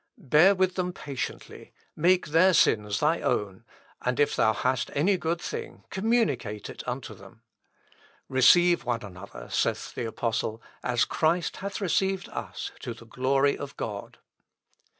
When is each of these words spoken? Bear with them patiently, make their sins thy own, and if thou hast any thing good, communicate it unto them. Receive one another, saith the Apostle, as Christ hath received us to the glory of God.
Bear 0.17 0.55
with 0.55 0.73
them 0.73 0.91
patiently, 0.91 1.73
make 1.95 2.29
their 2.29 2.55
sins 2.55 3.01
thy 3.01 3.21
own, 3.21 3.63
and 4.01 4.19
if 4.19 4.35
thou 4.35 4.51
hast 4.51 4.89
any 4.95 5.15
thing 5.15 5.19
good, 5.79 5.89
communicate 5.91 6.71
it 6.71 6.81
unto 6.87 7.13
them. 7.13 7.43
Receive 8.27 8.83
one 8.83 9.03
another, 9.03 9.47
saith 9.51 9.93
the 9.93 10.05
Apostle, 10.05 10.59
as 10.81 11.05
Christ 11.05 11.57
hath 11.57 11.79
received 11.79 12.29
us 12.29 12.71
to 12.79 12.95
the 12.95 13.05
glory 13.05 13.55
of 13.55 13.77
God. 13.77 14.17